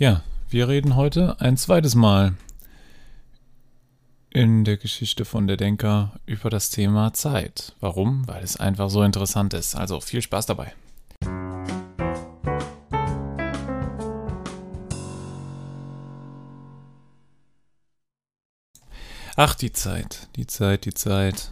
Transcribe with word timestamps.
Ja, 0.00 0.22
wir 0.48 0.68
reden 0.68 0.94
heute 0.94 1.40
ein 1.40 1.56
zweites 1.56 1.96
Mal 1.96 2.34
in 4.30 4.62
der 4.62 4.76
Geschichte 4.76 5.24
von 5.24 5.48
der 5.48 5.56
Denker 5.56 6.20
über 6.24 6.50
das 6.50 6.70
Thema 6.70 7.12
Zeit. 7.14 7.74
Warum? 7.80 8.22
Weil 8.28 8.44
es 8.44 8.56
einfach 8.56 8.90
so 8.90 9.02
interessant 9.02 9.54
ist. 9.54 9.74
Also 9.74 10.00
viel 10.00 10.22
Spaß 10.22 10.46
dabei. 10.46 10.72
Ach, 19.34 19.56
die 19.56 19.72
Zeit, 19.72 20.28
die 20.36 20.46
Zeit, 20.46 20.84
die 20.84 20.94
Zeit. 20.94 21.50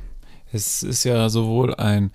Es 0.52 0.82
ist 0.82 1.04
ja 1.04 1.28
sowohl 1.28 1.74
ein 1.74 2.10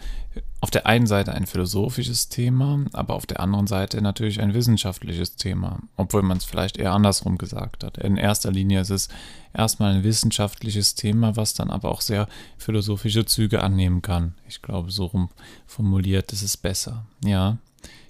auf 0.61 0.69
der 0.69 0.85
einen 0.85 1.07
Seite 1.07 1.33
ein 1.33 1.47
philosophisches 1.47 2.29
Thema, 2.29 2.85
aber 2.93 3.15
auf 3.15 3.25
der 3.25 3.39
anderen 3.39 3.65
Seite 3.65 3.99
natürlich 4.01 4.39
ein 4.39 4.53
wissenschaftliches 4.53 5.35
Thema, 5.35 5.79
obwohl 5.97 6.21
man 6.21 6.37
es 6.37 6.45
vielleicht 6.45 6.77
eher 6.77 6.93
andersrum 6.93 7.39
gesagt 7.39 7.83
hat. 7.83 7.97
In 7.97 8.15
erster 8.15 8.51
Linie 8.51 8.81
ist 8.81 8.91
es 8.91 9.09
erstmal 9.53 9.95
ein 9.95 10.03
wissenschaftliches 10.03 10.93
Thema, 10.93 11.35
was 11.35 11.55
dann 11.55 11.71
aber 11.71 11.89
auch 11.89 12.01
sehr 12.01 12.27
philosophische 12.59 13.25
Züge 13.25 13.63
annehmen 13.63 14.03
kann. 14.03 14.35
Ich 14.47 14.61
glaube, 14.61 14.91
so 14.91 15.05
rum 15.05 15.29
formuliert 15.65 16.31
ist 16.31 16.43
es 16.43 16.57
besser. 16.57 17.05
Ja, 17.25 17.57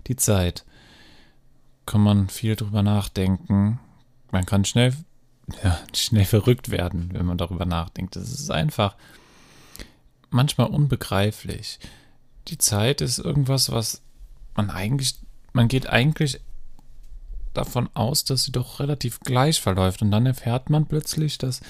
die 0.07 0.17
Zeit. 0.17 0.65
Kann 1.85 2.01
man 2.01 2.27
viel 2.27 2.57
drüber 2.57 2.83
nachdenken. 2.83 3.79
Man 4.29 4.45
kann 4.45 4.65
schnell, 4.65 4.93
ja, 5.63 5.79
schnell 5.95 6.25
verrückt 6.25 6.69
werden, 6.69 7.11
wenn 7.13 7.25
man 7.25 7.37
darüber 7.37 7.65
nachdenkt. 7.65 8.17
Das 8.17 8.29
ist 8.29 8.51
einfach 8.51 8.97
manchmal 10.31 10.67
unbegreiflich 10.67 11.79
die 12.47 12.57
Zeit 12.57 13.01
ist 13.01 13.19
irgendwas, 13.19 13.71
was 13.71 14.01
man 14.55 14.69
eigentlich, 14.69 15.15
man 15.53 15.67
geht 15.67 15.87
eigentlich 15.87 16.39
davon 17.53 17.89
aus, 17.93 18.23
dass 18.23 18.43
sie 18.43 18.51
doch 18.51 18.79
relativ 18.79 19.19
gleich 19.19 19.61
verläuft. 19.61 20.01
Und 20.01 20.11
dann 20.11 20.25
erfährt 20.25 20.69
man 20.69 20.85
plötzlich, 20.85 21.37
dass 21.37 21.61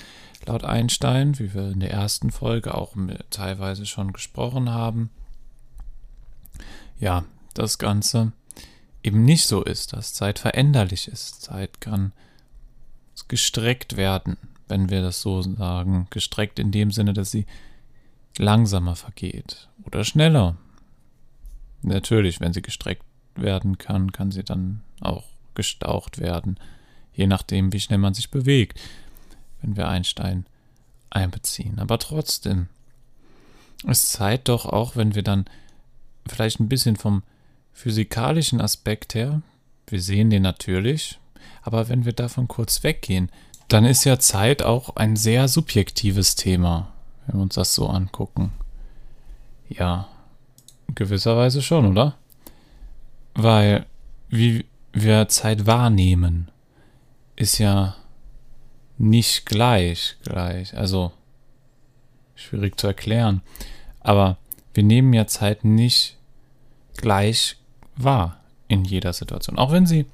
laut 0.45 0.63
Einstein, 0.63 1.37
wie 1.39 1.53
wir 1.53 1.71
in 1.71 1.79
der 1.79 1.91
ersten 1.91 2.31
Folge 2.31 2.73
auch 2.73 2.95
teilweise 3.29 3.85
schon 3.85 4.13
gesprochen 4.13 4.69
haben, 4.69 5.09
ja, 6.99 7.25
das 7.53 7.77
Ganze 7.77 8.31
eben 9.03 9.25
nicht 9.25 9.45
so 9.45 9.63
ist, 9.63 9.93
dass 9.93 10.13
Zeit 10.13 10.39
veränderlich 10.39 11.07
ist. 11.07 11.41
Zeit 11.41 11.81
kann 11.81 12.11
gestreckt 13.27 13.97
werden, 13.97 14.37
wenn 14.67 14.89
wir 14.89 15.01
das 15.01 15.21
so 15.21 15.41
sagen. 15.41 16.07
Gestreckt 16.11 16.59
in 16.59 16.71
dem 16.71 16.91
Sinne, 16.91 17.13
dass 17.13 17.31
sie 17.31 17.45
langsamer 18.41 18.95
vergeht 18.95 19.69
oder 19.85 20.03
schneller. 20.03 20.57
Natürlich, 21.83 22.39
wenn 22.39 22.53
sie 22.53 22.61
gestreckt 22.61 23.05
werden 23.35 23.77
kann, 23.77 24.11
kann 24.11 24.31
sie 24.31 24.43
dann 24.43 24.81
auch 24.99 25.25
gestaucht 25.53 26.19
werden, 26.19 26.59
je 27.13 27.27
nachdem, 27.27 27.71
wie 27.71 27.79
schnell 27.79 27.99
man 27.99 28.13
sich 28.13 28.31
bewegt, 28.31 28.79
wenn 29.61 29.75
wir 29.77 29.87
Einstein 29.87 30.45
einbeziehen. 31.09 31.79
Aber 31.79 31.99
trotzdem 31.99 32.67
ist 33.87 34.11
Zeit 34.11 34.47
doch 34.47 34.65
auch, 34.65 34.95
wenn 34.95 35.15
wir 35.15 35.23
dann 35.23 35.45
vielleicht 36.27 36.59
ein 36.59 36.69
bisschen 36.69 36.95
vom 36.95 37.23
physikalischen 37.73 38.59
Aspekt 38.59 39.13
her, 39.13 39.41
wir 39.87 40.01
sehen 40.01 40.29
den 40.29 40.43
natürlich, 40.43 41.19
aber 41.61 41.89
wenn 41.89 42.05
wir 42.05 42.13
davon 42.13 42.47
kurz 42.47 42.83
weggehen, 42.83 43.31
dann 43.67 43.85
ist 43.85 44.03
ja 44.03 44.19
Zeit 44.19 44.63
auch 44.63 44.95
ein 44.95 45.15
sehr 45.15 45.47
subjektives 45.47 46.35
Thema, 46.35 46.91
wenn 47.31 47.39
wir 47.39 47.43
uns 47.43 47.55
das 47.55 47.73
so 47.73 47.87
angucken. 47.87 48.51
Ja, 49.69 50.09
gewisserweise 50.93 51.61
schon, 51.61 51.85
oder? 51.85 52.15
Weil, 53.33 53.85
wie 54.27 54.65
wir 54.91 55.29
Zeit 55.29 55.65
wahrnehmen, 55.65 56.51
ist 57.37 57.57
ja 57.57 57.95
nicht 58.97 59.45
gleich 59.45 60.17
gleich. 60.23 60.75
Also, 60.77 61.13
schwierig 62.35 62.77
zu 62.77 62.87
erklären. 62.87 63.41
Aber 64.01 64.37
wir 64.73 64.83
nehmen 64.83 65.13
ja 65.13 65.25
Zeit 65.25 65.63
nicht 65.63 66.17
gleich 66.97 67.55
wahr 67.95 68.41
in 68.67 68.83
jeder 68.83 69.13
Situation. 69.13 69.57
Auch 69.57 69.71
wenn 69.71 69.85
sie 69.85 70.05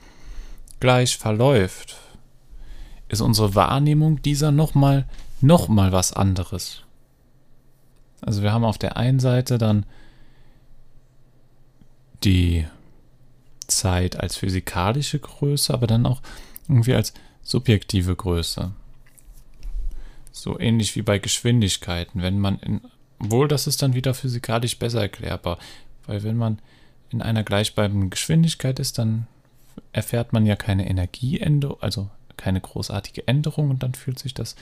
gleich 0.79 1.17
verläuft, 1.17 1.95
ist 3.09 3.21
unsere 3.21 3.55
Wahrnehmung 3.55 4.21
dieser 4.21 4.51
nochmal 4.51 5.05
noch 5.41 5.67
mal 5.67 5.91
was 5.91 6.13
anderes. 6.13 6.83
Also 8.21 8.41
wir 8.41 8.51
haben 8.51 8.65
auf 8.65 8.77
der 8.77 8.97
einen 8.97 9.19
Seite 9.19 9.57
dann 9.57 9.85
die 12.23 12.65
Zeit 13.67 14.19
als 14.19 14.37
physikalische 14.37 15.19
Größe, 15.19 15.73
aber 15.73 15.87
dann 15.87 16.05
auch 16.05 16.21
irgendwie 16.67 16.93
als 16.93 17.13
subjektive 17.43 18.15
Größe. 18.15 18.71
So 20.31 20.59
ähnlich 20.59 20.95
wie 20.95 21.01
bei 21.01 21.19
Geschwindigkeiten. 21.19 22.21
Wenn 22.21 22.39
man 22.39 22.59
in, 22.59 22.81
wohl, 23.19 23.47
das 23.47 23.67
ist 23.67 23.81
dann 23.81 23.93
wieder 23.93 24.13
physikalisch 24.13 24.77
besser 24.77 25.01
erklärbar, 25.01 25.57
weil 26.05 26.23
wenn 26.23 26.37
man 26.37 26.59
in 27.09 27.21
einer 27.21 27.43
gleichbleibenden 27.43 28.09
Geschwindigkeit 28.09 28.79
ist, 28.79 28.97
dann 28.97 29.27
erfährt 29.93 30.33
man 30.33 30.45
ja 30.45 30.55
keine 30.55 30.89
Energieänderung, 30.89 31.81
also 31.81 32.09
keine 32.35 32.61
großartige 32.61 33.27
Änderung 33.27 33.69
und 33.69 33.83
dann 33.83 33.93
fühlt 33.93 34.19
sich 34.19 34.33
das 34.33 34.55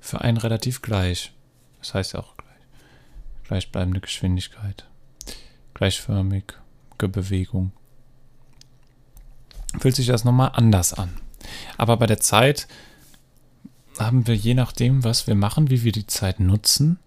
für 0.00 0.20
einen 0.20 0.36
relativ 0.36 0.82
gleich. 0.82 1.32
Das 1.80 1.94
heißt 1.94 2.14
ja 2.14 2.20
auch. 2.20 2.34
Gleichbleibende 3.48 4.00
Geschwindigkeit. 4.00 4.86
Gleichförmig. 5.74 6.54
Bewegung. 7.06 7.72
Fühlt 9.78 9.94
sich 9.94 10.08
das 10.08 10.24
nochmal 10.24 10.50
anders 10.54 10.94
an. 10.94 11.10
Aber 11.76 11.96
bei 11.96 12.06
der 12.06 12.18
Zeit 12.18 12.66
haben 13.98 14.26
wir 14.26 14.34
je 14.34 14.54
nachdem, 14.54 15.04
was 15.04 15.26
wir 15.26 15.34
machen, 15.34 15.70
wie 15.70 15.84
wir 15.84 15.92
die 15.92 16.06
Zeit 16.06 16.40
nutzen, 16.40 16.98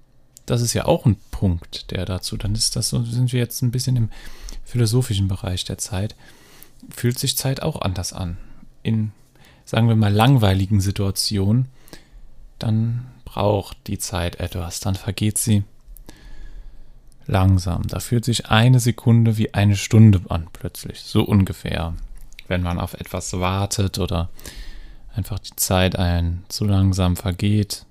das 0.45 0.61
ist 0.61 0.73
ja 0.73 0.85
auch 0.85 1.05
ein 1.05 1.17
Punkt, 1.29 1.91
der 1.91 2.05
dazu, 2.05 2.37
dann 2.37 2.55
ist 2.55 2.75
das 2.75 2.89
so, 2.89 3.03
sind 3.03 3.31
wir 3.33 3.39
jetzt 3.39 3.61
ein 3.61 3.71
bisschen 3.71 3.95
im 3.95 4.09
philosophischen 4.63 5.27
Bereich 5.27 5.65
der 5.65 5.77
Zeit, 5.77 6.15
fühlt 6.89 7.19
sich 7.19 7.37
Zeit 7.37 7.61
auch 7.61 7.81
anders 7.81 8.13
an. 8.13 8.37
In, 8.83 9.11
sagen 9.65 9.87
wir 9.87 9.95
mal, 9.95 10.13
langweiligen 10.13 10.81
Situationen, 10.81 11.67
dann 12.59 13.07
braucht 13.25 13.77
die 13.87 13.99
Zeit 13.99 14.39
etwas, 14.39 14.79
dann 14.79 14.95
vergeht 14.95 15.37
sie 15.37 15.63
langsam. 17.31 17.87
Da 17.87 17.99
fühlt 17.99 18.25
sich 18.25 18.49
eine 18.49 18.79
Sekunde 18.79 19.37
wie 19.37 19.53
eine 19.53 19.75
Stunde 19.75 20.21
an 20.29 20.47
plötzlich, 20.53 21.01
so 21.01 21.23
ungefähr. 21.23 21.95
Wenn 22.47 22.61
man 22.61 22.79
auf 22.79 22.93
etwas 22.93 23.39
wartet 23.39 23.97
oder 23.97 24.29
einfach 25.15 25.39
die 25.39 25.55
Zeit 25.55 25.95
ein 25.95 26.43
zu 26.49 26.65
langsam 26.65 27.15
vergeht 27.15 27.85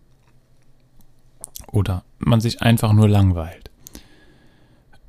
oder 1.72 2.04
man 2.18 2.40
sich 2.40 2.62
einfach 2.62 2.92
nur 2.92 3.08
langweilt. 3.08 3.70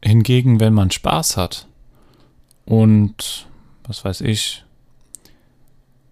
Hingegen, 0.04 0.60
wenn 0.60 0.74
man 0.74 0.90
Spaß 0.90 1.38
hat 1.38 1.68
und 2.66 3.48
was 3.84 4.04
weiß 4.04 4.22
ich, 4.22 4.64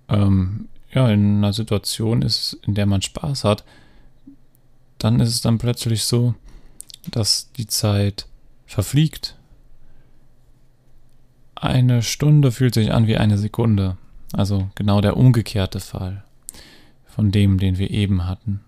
ähm, 0.09 0.67
ja, 0.91 1.09
in 1.09 1.37
einer 1.37 1.53
Situation 1.53 2.21
ist, 2.21 2.57
in 2.65 2.73
der 2.75 2.85
man 2.85 3.01
Spaß 3.01 3.43
hat, 3.43 3.63
dann 4.97 5.19
ist 5.19 5.29
es 5.29 5.41
dann 5.41 5.57
plötzlich 5.57 6.03
so, 6.03 6.35
dass 7.11 7.51
die 7.53 7.67
Zeit 7.67 8.27
verfliegt. 8.65 9.35
Eine 11.55 12.03
Stunde 12.03 12.51
fühlt 12.51 12.73
sich 12.73 12.91
an 12.91 13.07
wie 13.07 13.17
eine 13.17 13.37
Sekunde. 13.37 13.97
Also 14.33 14.69
genau 14.75 15.01
der 15.01 15.17
umgekehrte 15.17 15.79
Fall 15.79 16.23
von 17.07 17.31
dem, 17.31 17.57
den 17.57 17.77
wir 17.77 17.89
eben 17.91 18.25
hatten. 18.27 18.61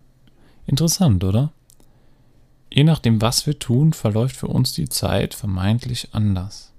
Interessant, 0.66 1.24
oder? 1.24 1.52
Je 2.74 2.84
nachdem, 2.84 3.22
was 3.22 3.46
wir 3.46 3.60
tun, 3.60 3.94
verläuft 3.94 4.36
für 4.36 4.48
uns 4.48 4.74
die 4.74 4.90
Zeit 4.90 5.34
vermeintlich 5.34 6.10
anders. 6.14 6.72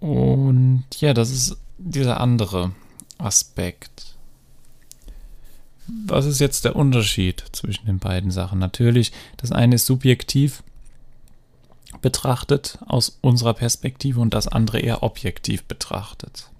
Und 0.00 0.84
ja, 0.98 1.14
das 1.14 1.30
ist 1.30 1.56
dieser 1.78 2.20
andere 2.20 2.72
Aspekt 3.18 4.15
was 5.86 6.26
ist 6.26 6.40
jetzt 6.40 6.64
der 6.64 6.76
Unterschied 6.76 7.44
zwischen 7.52 7.86
den 7.86 7.98
beiden 7.98 8.30
Sachen? 8.30 8.58
Natürlich, 8.58 9.12
das 9.36 9.52
eine 9.52 9.76
ist 9.76 9.86
subjektiv 9.86 10.62
betrachtet 12.02 12.78
aus 12.86 13.18
unserer 13.20 13.54
Perspektive 13.54 14.20
und 14.20 14.34
das 14.34 14.48
andere 14.48 14.80
eher 14.80 15.02
objektiv 15.02 15.64
betrachtet. 15.64 16.50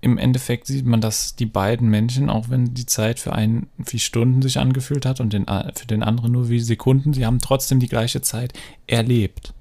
Im 0.00 0.18
Endeffekt 0.18 0.66
sieht 0.66 0.84
man, 0.84 1.00
dass 1.00 1.36
die 1.36 1.46
beiden 1.46 1.88
Menschen, 1.88 2.28
auch 2.28 2.50
wenn 2.50 2.74
die 2.74 2.86
Zeit 2.86 3.20
für 3.20 3.34
einen 3.34 3.68
wie 3.78 4.00
Stunden 4.00 4.42
sich 4.42 4.58
angefühlt 4.58 5.06
hat 5.06 5.20
und 5.20 5.32
den, 5.32 5.46
für 5.74 5.86
den 5.86 6.02
anderen 6.02 6.32
nur 6.32 6.48
wie 6.48 6.58
Sekunden, 6.58 7.14
sie 7.14 7.24
haben 7.24 7.38
trotzdem 7.38 7.78
die 7.78 7.88
gleiche 7.88 8.20
Zeit 8.20 8.52
erlebt. 8.88 9.54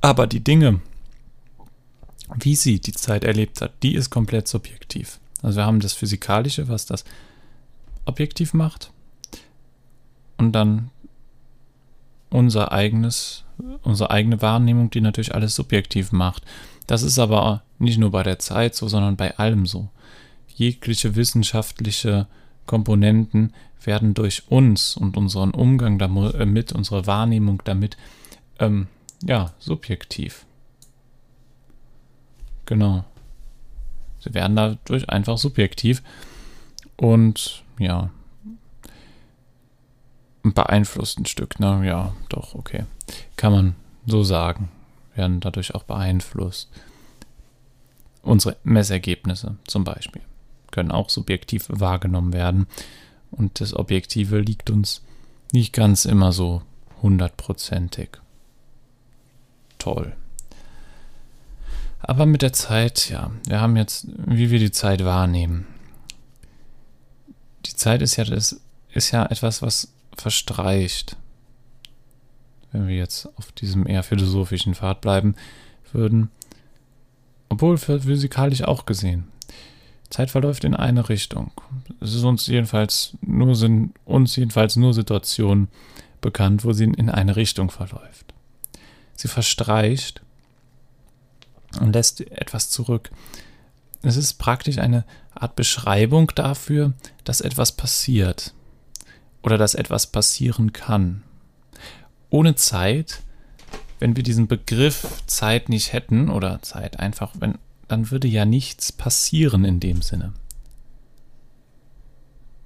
Aber 0.00 0.28
die 0.28 0.44
Dinge, 0.44 0.80
wie 2.38 2.56
sie 2.56 2.80
die 2.80 2.92
Zeit 2.92 3.24
erlebt 3.24 3.60
hat, 3.60 3.72
die 3.82 3.94
ist 3.94 4.10
komplett 4.10 4.48
subjektiv. 4.48 5.18
Also 5.42 5.58
wir 5.58 5.66
haben 5.66 5.80
das 5.80 5.94
Physikalische, 5.94 6.68
was 6.68 6.86
das 6.86 7.04
objektiv 8.04 8.54
macht. 8.54 8.92
Und 10.36 10.52
dann 10.52 10.90
unser 12.30 12.72
eigenes, 12.72 13.44
unsere 13.82 14.10
eigene 14.10 14.40
Wahrnehmung, 14.40 14.90
die 14.90 15.00
natürlich 15.00 15.34
alles 15.34 15.54
subjektiv 15.54 16.12
macht. 16.12 16.44
Das 16.86 17.02
ist 17.02 17.18
aber 17.18 17.62
nicht 17.78 17.98
nur 17.98 18.10
bei 18.10 18.22
der 18.22 18.38
Zeit 18.38 18.74
so, 18.74 18.88
sondern 18.88 19.16
bei 19.16 19.36
allem 19.38 19.66
so. 19.66 19.88
Jegliche 20.54 21.16
wissenschaftliche 21.16 22.26
Komponenten 22.66 23.52
werden 23.82 24.14
durch 24.14 24.44
uns 24.48 24.96
und 24.96 25.16
unseren 25.16 25.52
Umgang 25.52 25.98
damit, 25.98 26.72
unsere 26.72 27.06
Wahrnehmung 27.06 27.62
damit, 27.64 27.96
ähm, 28.58 28.86
ja, 29.24 29.52
subjektiv. 29.58 30.44
Genau. 32.70 33.02
Sie 34.20 34.32
werden 34.32 34.54
dadurch 34.54 35.10
einfach 35.10 35.38
subjektiv 35.38 36.04
und 36.96 37.64
ja, 37.80 38.10
beeinflusst 40.44 41.18
ein 41.18 41.26
Stück, 41.26 41.58
ne? 41.58 41.82
Ja, 41.84 42.14
doch, 42.28 42.54
okay. 42.54 42.84
Kann 43.34 43.52
man 43.52 43.76
so 44.06 44.22
sagen. 44.22 44.68
Werden 45.16 45.40
dadurch 45.40 45.74
auch 45.74 45.82
beeinflusst. 45.82 46.70
Unsere 48.22 48.56
Messergebnisse 48.62 49.56
zum 49.66 49.82
Beispiel 49.82 50.22
können 50.70 50.92
auch 50.92 51.10
subjektiv 51.10 51.66
wahrgenommen 51.70 52.32
werden. 52.32 52.68
Und 53.32 53.60
das 53.60 53.74
Objektive 53.74 54.38
liegt 54.38 54.70
uns 54.70 55.02
nicht 55.52 55.72
ganz 55.72 56.04
immer 56.04 56.30
so 56.30 56.62
hundertprozentig. 57.02 58.10
Toll. 59.78 60.14
Aber 62.02 62.26
mit 62.26 62.42
der 62.42 62.52
Zeit, 62.52 63.10
ja, 63.10 63.30
wir 63.46 63.60
haben 63.60 63.76
jetzt, 63.76 64.06
wie 64.26 64.50
wir 64.50 64.58
die 64.58 64.72
Zeit 64.72 65.04
wahrnehmen. 65.04 65.66
Die 67.66 67.74
Zeit 67.74 68.02
ist 68.02 68.16
ja, 68.16 68.24
das 68.24 68.60
ist 68.92 69.10
ja 69.10 69.26
etwas, 69.26 69.62
was 69.62 69.92
verstreicht. 70.16 71.16
Wenn 72.72 72.88
wir 72.88 72.96
jetzt 72.96 73.28
auf 73.36 73.52
diesem 73.52 73.86
eher 73.86 74.02
philosophischen 74.02 74.74
Pfad 74.74 75.00
bleiben 75.00 75.34
würden. 75.92 76.30
Obwohl 77.48 77.78
physikalisch 77.78 78.62
auch 78.62 78.86
gesehen. 78.86 79.28
Zeit 80.08 80.30
verläuft 80.30 80.64
in 80.64 80.74
eine 80.74 81.08
Richtung. 81.08 81.52
Es 82.00 82.14
ist 82.14 82.24
uns 82.24 82.46
jedenfalls 82.46 83.16
nur 83.20 83.54
sind 83.54 83.94
uns 84.04 84.34
jedenfalls 84.36 84.76
nur 84.76 84.92
Situationen 84.94 85.68
bekannt, 86.20 86.64
wo 86.64 86.72
sie 86.72 86.84
in 86.84 87.10
eine 87.10 87.36
Richtung 87.36 87.70
verläuft. 87.70 88.34
Sie 89.14 89.28
verstreicht 89.28 90.22
und 91.78 91.92
lässt 91.92 92.20
etwas 92.32 92.70
zurück. 92.70 93.10
Es 94.02 94.16
ist 94.16 94.34
praktisch 94.34 94.78
eine 94.78 95.04
Art 95.34 95.56
Beschreibung 95.56 96.32
dafür, 96.34 96.94
dass 97.24 97.40
etwas 97.40 97.72
passiert 97.72 98.54
oder 99.42 99.58
dass 99.58 99.74
etwas 99.74 100.06
passieren 100.06 100.72
kann. 100.72 101.22
Ohne 102.30 102.54
Zeit, 102.54 103.20
wenn 103.98 104.16
wir 104.16 104.22
diesen 104.22 104.48
Begriff 104.48 105.22
Zeit 105.26 105.68
nicht 105.68 105.92
hätten 105.92 106.30
oder 106.30 106.62
Zeit 106.62 106.98
einfach, 106.98 107.34
wenn, 107.38 107.58
dann 107.88 108.10
würde 108.10 108.28
ja 108.28 108.44
nichts 108.44 108.92
passieren 108.92 109.64
in 109.64 109.80
dem 109.80 110.02
Sinne. 110.02 110.32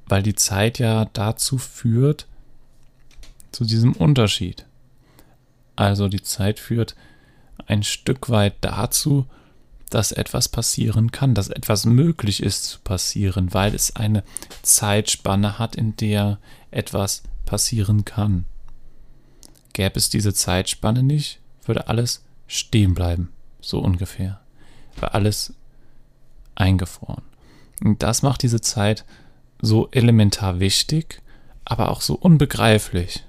Weil 0.06 0.22
die 0.22 0.34
Zeit 0.34 0.78
ja 0.78 1.06
dazu 1.06 1.58
führt, 1.58 2.26
zu 3.50 3.64
diesem 3.64 3.92
Unterschied. 3.92 4.66
Also 5.76 6.08
die 6.08 6.22
Zeit 6.22 6.58
führt 6.58 6.94
ein 7.66 7.82
Stück 7.82 8.30
weit 8.30 8.54
dazu, 8.60 9.26
dass 9.90 10.12
etwas 10.12 10.48
passieren 10.48 11.12
kann, 11.12 11.34
dass 11.34 11.48
etwas 11.48 11.86
möglich 11.86 12.42
ist 12.42 12.64
zu 12.64 12.80
passieren, 12.80 13.54
weil 13.54 13.74
es 13.74 13.94
eine 13.94 14.24
Zeitspanne 14.62 15.58
hat, 15.58 15.76
in 15.76 15.96
der 15.96 16.38
etwas 16.70 17.22
passieren 17.46 18.04
kann. 18.04 18.44
Gäbe 19.72 19.96
es 19.96 20.08
diese 20.08 20.34
Zeitspanne 20.34 21.02
nicht, 21.02 21.40
würde 21.64 21.88
alles 21.88 22.24
stehen 22.46 22.94
bleiben, 22.94 23.32
so 23.60 23.78
ungefähr. 23.78 24.40
Wäre 24.96 25.14
alles 25.14 25.52
eingefroren. 26.54 27.22
Und 27.82 28.02
das 28.02 28.22
macht 28.22 28.42
diese 28.42 28.60
Zeit 28.60 29.04
so 29.60 29.88
elementar 29.90 30.60
wichtig, 30.60 31.22
aber 31.64 31.90
auch 31.90 32.00
so 32.00 32.14
unbegreiflich. 32.14 33.24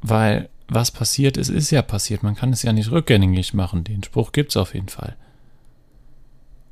Weil 0.00 0.48
was 0.74 0.90
passiert 0.90 1.36
ist, 1.36 1.48
ist 1.48 1.70
ja 1.70 1.82
passiert. 1.82 2.22
Man 2.22 2.34
kann 2.34 2.52
es 2.52 2.62
ja 2.62 2.72
nicht 2.72 2.90
rückgängig 2.90 3.54
machen. 3.54 3.84
Den 3.84 4.02
Spruch 4.02 4.32
gibt 4.32 4.50
es 4.50 4.56
auf 4.56 4.74
jeden 4.74 4.88
Fall. 4.88 5.16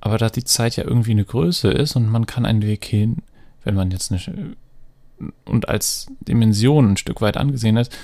Aber 0.00 0.16
da 0.18 0.30
die 0.30 0.44
Zeit 0.44 0.76
ja 0.76 0.84
irgendwie 0.84 1.10
eine 1.10 1.24
Größe 1.24 1.70
ist 1.70 1.96
und 1.96 2.08
man 2.08 2.26
kann 2.26 2.46
einen 2.46 2.62
Weg 2.62 2.84
hin, 2.84 3.18
wenn 3.64 3.74
man 3.74 3.90
jetzt 3.90 4.10
eine 4.10 4.56
und 5.44 5.68
als 5.68 6.06
Dimension 6.20 6.92
ein 6.92 6.96
Stück 6.96 7.20
weit 7.20 7.36
angesehen 7.36 7.76
ist, 7.76 7.94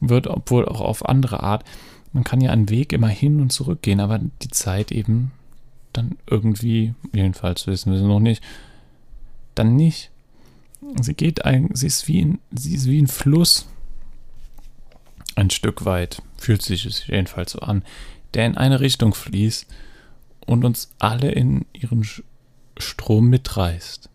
wird, 0.00 0.26
obwohl 0.26 0.66
auch 0.66 0.80
auf 0.80 1.08
andere 1.08 1.42
Art, 1.42 1.64
man 2.12 2.24
kann 2.24 2.40
ja 2.40 2.50
einen 2.50 2.68
Weg 2.68 2.92
immer 2.92 3.08
hin 3.08 3.40
und 3.40 3.50
zurück 3.50 3.82
gehen, 3.82 4.00
aber 4.00 4.20
die 4.42 4.48
Zeit 4.48 4.90
eben 4.90 5.30
dann 5.92 6.16
irgendwie, 6.28 6.94
jedenfalls 7.12 7.66
wissen 7.68 7.92
wir 7.92 8.00
es 8.00 8.04
noch 8.04 8.20
nicht, 8.20 8.42
dann 9.54 9.76
nicht. 9.76 10.10
Sie 11.00 11.14
geht 11.14 11.44
ein, 11.44 11.70
sie 11.72 11.86
ist 11.86 12.08
wie 12.08 12.22
ein, 12.22 12.38
sie 12.52 12.74
ist 12.74 12.86
wie 12.86 13.00
ein 13.00 13.06
Fluss, 13.06 13.66
ein 15.36 15.50
Stück 15.50 15.84
weit, 15.84 16.22
fühlt 16.36 16.62
sich 16.62 16.86
es 16.86 17.06
jedenfalls 17.06 17.52
so 17.52 17.60
an, 17.60 17.82
der 18.34 18.46
in 18.46 18.56
eine 18.56 18.80
Richtung 18.80 19.14
fließt 19.14 19.66
und 20.46 20.64
uns 20.64 20.90
alle 20.98 21.30
in 21.30 21.66
ihren 21.72 22.06
Strom 22.76 23.28
mitreißt. 23.28 24.08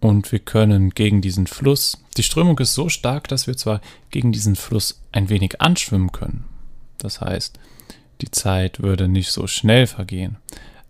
Und 0.00 0.32
wir 0.32 0.40
können 0.40 0.90
gegen 0.90 1.20
diesen 1.22 1.46
Fluss, 1.46 2.02
die 2.16 2.24
Strömung 2.24 2.58
ist 2.58 2.74
so 2.74 2.88
stark, 2.88 3.28
dass 3.28 3.46
wir 3.46 3.56
zwar 3.56 3.80
gegen 4.10 4.32
diesen 4.32 4.56
Fluss 4.56 5.00
ein 5.12 5.28
wenig 5.28 5.60
anschwimmen 5.60 6.10
können. 6.10 6.44
Das 6.98 7.20
heißt, 7.20 7.58
die 8.20 8.30
Zeit 8.30 8.82
würde 8.82 9.06
nicht 9.06 9.30
so 9.30 9.46
schnell 9.46 9.86
vergehen, 9.86 10.38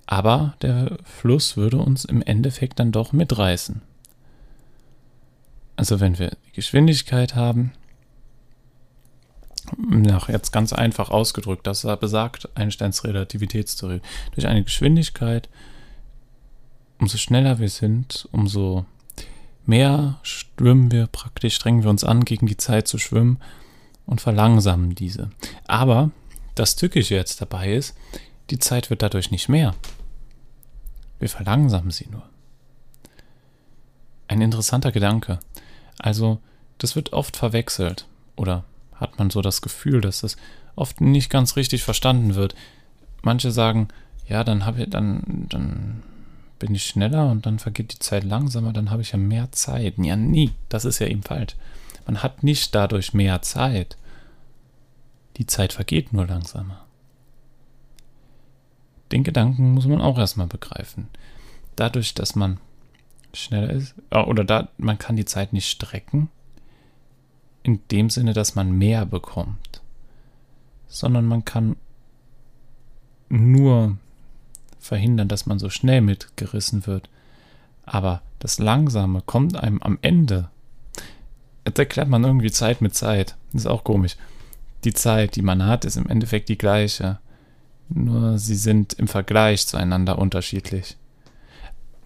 aber 0.06 0.54
der 0.62 0.96
Fluss 1.04 1.56
würde 1.56 1.76
uns 1.76 2.06
im 2.06 2.22
Endeffekt 2.22 2.80
dann 2.80 2.90
doch 2.90 3.12
mitreißen. 3.12 3.82
Also 5.76 6.00
wenn 6.00 6.18
wir 6.18 6.36
die 6.46 6.52
Geschwindigkeit 6.52 7.34
haben, 7.34 7.72
nach 9.76 10.28
jetzt 10.28 10.52
ganz 10.52 10.72
einfach 10.72 11.10
ausgedrückt, 11.10 11.66
das 11.66 11.82
besagt 12.00 12.48
Einsteins 12.56 13.04
Relativitätstheorie. 13.04 14.00
Durch 14.34 14.46
eine 14.46 14.64
Geschwindigkeit, 14.64 15.48
umso 16.98 17.18
schneller 17.18 17.58
wir 17.58 17.68
sind, 17.68 18.28
umso 18.32 18.84
mehr 19.64 20.18
schwimmen 20.22 20.90
wir 20.90 21.06
praktisch, 21.06 21.54
strengen 21.54 21.82
wir 21.82 21.90
uns 21.90 22.04
an, 22.04 22.24
gegen 22.24 22.46
die 22.46 22.56
Zeit 22.56 22.88
zu 22.88 22.98
schwimmen 22.98 23.38
und 24.06 24.20
verlangsamen 24.20 24.94
diese. 24.94 25.30
Aber 25.66 26.10
das 26.54 26.76
Tückische 26.76 27.14
jetzt 27.14 27.40
dabei 27.40 27.72
ist, 27.72 27.96
die 28.50 28.58
Zeit 28.58 28.90
wird 28.90 29.02
dadurch 29.02 29.30
nicht 29.30 29.48
mehr. 29.48 29.74
Wir 31.18 31.28
verlangsamen 31.28 31.90
sie 31.90 32.08
nur. 32.10 32.28
Ein 34.28 34.40
interessanter 34.40 34.92
Gedanke. 34.92 35.38
Also, 35.98 36.40
das 36.78 36.96
wird 36.96 37.12
oft 37.12 37.36
verwechselt 37.36 38.06
oder 38.34 38.64
hat 39.02 39.18
man 39.18 39.30
so 39.30 39.42
das 39.42 39.60
Gefühl, 39.60 40.00
dass 40.00 40.22
das 40.22 40.36
oft 40.76 41.00
nicht 41.00 41.28
ganz 41.28 41.56
richtig 41.56 41.82
verstanden 41.82 42.34
wird. 42.34 42.54
Manche 43.22 43.50
sagen, 43.50 43.88
ja, 44.26 44.44
dann 44.44 44.64
habe 44.64 44.82
ich, 44.82 44.90
dann, 44.90 45.46
dann 45.48 46.02
bin 46.58 46.74
ich 46.74 46.84
schneller 46.84 47.30
und 47.30 47.44
dann 47.44 47.58
vergeht 47.58 47.92
die 47.92 47.98
Zeit 47.98 48.24
langsamer, 48.24 48.72
dann 48.72 48.90
habe 48.90 49.02
ich 49.02 49.12
ja 49.12 49.18
mehr 49.18 49.52
Zeit. 49.52 49.94
Ja, 49.98 50.16
nie. 50.16 50.52
Das 50.68 50.84
ist 50.84 51.00
ja 51.00 51.08
eben 51.08 51.22
falsch. 51.22 51.56
Man 52.06 52.22
hat 52.22 52.42
nicht 52.42 52.74
dadurch 52.74 53.14
mehr 53.14 53.42
Zeit. 53.42 53.96
Die 55.36 55.46
Zeit 55.46 55.72
vergeht 55.72 56.12
nur 56.12 56.26
langsamer. 56.26 56.86
Den 59.10 59.24
Gedanken 59.24 59.72
muss 59.72 59.86
man 59.86 60.00
auch 60.00 60.18
erstmal 60.18 60.46
begreifen. 60.46 61.08
Dadurch, 61.76 62.14
dass 62.14 62.34
man 62.34 62.58
schneller 63.34 63.70
ist, 63.70 63.94
oder 64.10 64.44
da, 64.44 64.68
man 64.78 64.98
kann 64.98 65.16
die 65.16 65.24
Zeit 65.24 65.52
nicht 65.52 65.68
strecken, 65.68 66.28
in 67.62 67.80
dem 67.90 68.10
Sinne, 68.10 68.32
dass 68.32 68.54
man 68.54 68.72
mehr 68.72 69.06
bekommt, 69.06 69.82
sondern 70.88 71.26
man 71.26 71.44
kann 71.44 71.76
nur 73.28 73.96
verhindern, 74.78 75.28
dass 75.28 75.46
man 75.46 75.58
so 75.58 75.70
schnell 75.70 76.00
mitgerissen 76.00 76.86
wird. 76.86 77.08
Aber 77.84 78.22
das 78.38 78.58
Langsame 78.58 79.22
kommt 79.24 79.56
einem 79.56 79.80
am 79.82 79.98
Ende. 80.02 80.50
Jetzt 81.66 81.78
erklärt 81.78 82.08
man 82.08 82.24
irgendwie 82.24 82.50
Zeit 82.50 82.80
mit 82.80 82.94
Zeit. 82.94 83.36
Ist 83.52 83.66
auch 83.66 83.84
komisch. 83.84 84.16
Die 84.84 84.92
Zeit, 84.92 85.36
die 85.36 85.42
man 85.42 85.64
hat, 85.64 85.84
ist 85.84 85.96
im 85.96 86.08
Endeffekt 86.08 86.48
die 86.48 86.58
gleiche. 86.58 87.18
Nur 87.88 88.38
sie 88.38 88.56
sind 88.56 88.94
im 88.94 89.06
Vergleich 89.06 89.66
zueinander 89.66 90.18
unterschiedlich. 90.18 90.96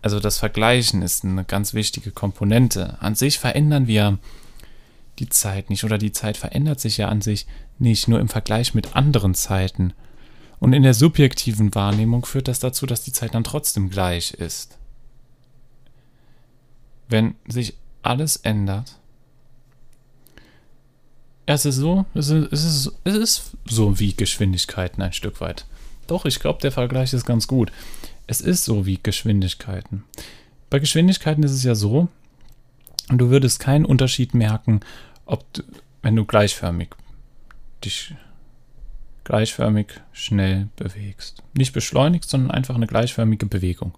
Also 0.03 0.21
das 0.21 0.39
Vergleichen 0.39 1.03
ist 1.03 1.25
eine 1.25 1.45
ganz 1.45 1.75
wichtige 1.75 2.11
Komponente. 2.11 3.01
An 3.01 3.15
sich 3.15 3.39
verändern 3.39 3.87
wir 3.87 4.19
die 5.19 5.29
Zeit 5.29 5.71
nicht 5.71 5.85
oder 5.85 5.99
die 5.99 6.13
Zeit 6.13 6.37
verändert 6.37 6.81
sich 6.81 6.97
ja 6.99 7.09
an 7.09 7.21
sich 7.21 7.47
nicht 7.79 8.09
nur 8.09 8.21
im 8.21 8.29
Vergleich 8.29 8.75
mit 8.75 8.97
anderen 8.97 9.35
Zeiten. 9.35 9.93
Und 10.59 10.73
in 10.73 10.83
der 10.83 10.95
subjektiven 10.95 11.75
Wahrnehmung 11.75 12.25
führt 12.25 12.49
das 12.49 12.61
dazu, 12.61 12.87
dass 12.87 13.05
die 13.05 13.13
Zeit 13.13 13.35
dann 13.35 13.45
trotzdem 13.45 13.91
gleich 13.91 14.33
ist. 14.33 14.79
Wenn 17.09 17.35
sich 17.47 17.75
alles 18.03 18.37
ändert, 18.37 18.99
es 21.47 21.65
ist 21.65 21.77
so, 21.77 22.05
es 22.15 22.29
ist, 22.29 22.53
es 22.53 22.65
ist, 22.65 22.93
es 23.05 23.15
ist 23.15 23.51
so 23.67 24.01
wie 24.01 24.15
Geschwindigkeiten 24.15 25.03
ein 25.03 25.13
Stück 25.13 25.41
weit. 25.41 25.67
Doch, 26.09 26.25
ich 26.25 26.41
glaube, 26.41 26.61
der 26.61 26.73
Vergleich 26.73 27.13
ist 27.13 27.25
ganz 27.25 27.47
gut. 27.47 27.71
Es 28.27 28.41
ist 28.41 28.65
so 28.65 28.87
wie 28.87 28.99
Geschwindigkeiten. 29.01 30.05
Bei 30.71 30.81
Geschwindigkeiten 30.81 31.45
ist 31.45 31.53
es 31.53 31.63
ja 31.63 31.77
so, 31.77 32.09
du 33.09 33.31
würdest 33.31 33.61
keinen 33.61 33.85
Unterschied 33.85 34.35
merken, 34.35 34.81
ob 35.27 35.53
du, 35.53 35.63
wenn 36.03 36.17
du 36.17 36.25
gleichförmig 36.25 36.91
dich 37.85 38.15
gleichförmig 39.25 40.01
schnell 40.13 40.69
bewegst. 40.77 41.43
Nicht 41.53 41.73
beschleunigt, 41.73 42.29
sondern 42.29 42.53
einfach 42.53 42.77
eine 42.77 42.87
gleichförmige 42.87 43.47
Bewegung. 43.47 43.93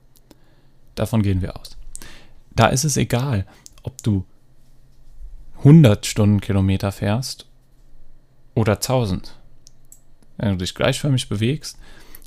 Davon 0.95 1.23
gehen 1.23 1.43
wir 1.43 1.57
aus. 1.61 1.77
Da 2.57 2.69
ist 2.69 2.85
es 2.85 2.97
egal, 2.97 3.47
ob 3.83 4.03
du 4.03 4.25
100 5.59 6.07
Stundenkilometer 6.07 6.93
fährst 6.93 7.47
oder 8.55 8.75
1000. 8.75 9.39
Wenn 10.39 10.51
du 10.51 10.57
dich 10.57 10.75
gleichförmig 10.75 11.29
bewegst, 11.29 11.79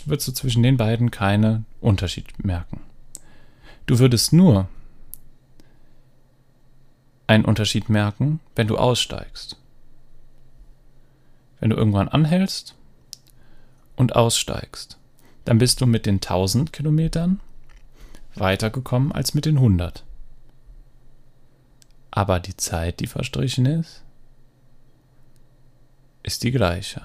würdest 0.06 0.28
du 0.28 0.32
zwischen 0.34 0.64
den 0.64 0.78
beiden 0.78 1.12
keinen 1.12 1.66
Unterschied 1.80 2.44
merken. 2.44 2.82
Du 3.88 4.00
würdest 4.00 4.32
nur 4.32 4.70
einen 7.32 7.46
Unterschied 7.46 7.90
merken, 7.90 8.40
wenn 8.56 8.68
du 8.68 8.78
aussteigst. 8.78 9.58
Wenn 11.60 11.70
du 11.70 11.78
irgendwann 11.78 12.10
anhältst 12.10 12.76
und 13.96 14.16
aussteigst, 14.16 14.98
dann 15.46 15.58
bist 15.58 15.80
du 15.80 15.86
mit 15.86 16.06
den 16.06 16.16
1000 16.16 16.74
Kilometern 16.74 17.40
weitergekommen 18.36 19.12
als 19.12 19.34
mit 19.34 19.46
den 19.46 19.58
100. 19.58 20.04
Aber 22.12 22.40
die 22.40 22.58
Zeit, 22.58 23.00
die 23.00 23.08
verstrichen 23.08 23.66
ist, 23.66 24.04
ist 26.24 26.44
die 26.44 26.52
gleiche. 26.52 27.02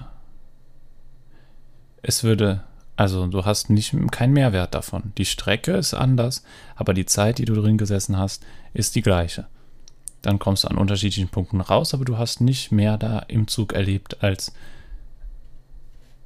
Es 2.01 2.23
würde 2.23 2.63
also 2.97 3.27
du 3.27 3.45
hast 3.45 3.69
nicht 3.69 3.95
keinen 4.11 4.33
Mehrwert 4.33 4.73
davon. 4.73 5.13
Die 5.19 5.25
Strecke 5.25 5.73
ist 5.73 5.93
anders, 5.93 6.43
aber 6.75 6.95
die 6.95 7.05
Zeit, 7.05 7.37
die 7.37 7.45
du 7.45 7.53
drin 7.53 7.77
gesessen 7.77 8.17
hast, 8.17 8.43
ist 8.73 8.95
die 8.95 9.03
gleiche. 9.03 9.45
Dann 10.27 10.39
kommst 10.39 10.65
du 10.65 10.67
an 10.67 10.77
unterschiedlichen 10.77 11.29
Punkten 11.29 11.61
raus, 11.61 11.93
aber 11.93 12.03
du 12.03 12.17
hast 12.17 12.41
nicht 12.41 12.69
mehr 12.69 12.97
da 12.97 13.19
im 13.19 13.47
Zug 13.47 13.71
erlebt, 13.71 14.21
als 14.21 14.51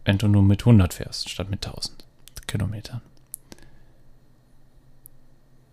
wenn 0.06 0.18
du 0.18 0.28
nur 0.28 0.42
mit 0.42 0.62
100 0.62 0.92
fährst, 0.92 1.30
statt 1.30 1.52
mit 1.52 1.64
1000 1.64 2.04
Kilometern. 2.48 3.02